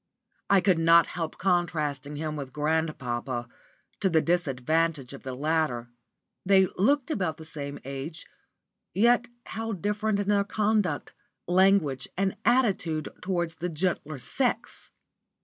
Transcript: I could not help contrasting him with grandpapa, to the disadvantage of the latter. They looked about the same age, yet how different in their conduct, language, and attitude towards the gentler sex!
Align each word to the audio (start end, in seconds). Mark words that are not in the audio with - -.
I 0.49 0.61
could 0.61 0.79
not 0.79 1.05
help 1.05 1.37
contrasting 1.37 2.15
him 2.15 2.35
with 2.35 2.51
grandpapa, 2.51 3.47
to 3.99 4.09
the 4.09 4.19
disadvantage 4.19 5.13
of 5.13 5.21
the 5.21 5.35
latter. 5.35 5.89
They 6.43 6.65
looked 6.75 7.11
about 7.11 7.37
the 7.37 7.45
same 7.45 7.77
age, 7.85 8.25
yet 8.95 9.27
how 9.45 9.73
different 9.73 10.19
in 10.19 10.27
their 10.29 10.43
conduct, 10.43 11.13
language, 11.47 12.07
and 12.17 12.35
attitude 12.45 13.09
towards 13.21 13.57
the 13.57 13.69
gentler 13.69 14.17
sex! 14.17 14.89